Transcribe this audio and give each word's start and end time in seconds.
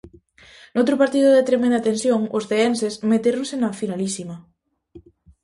Noutro 0.73 0.95
partido 1.03 1.29
de 1.33 1.47
tremenda 1.49 1.83
tensión, 1.89 2.21
os 2.37 2.47
ceenses 2.49 2.93
metéronse 3.11 3.55
na 3.57 3.77
finalísima. 3.81 4.35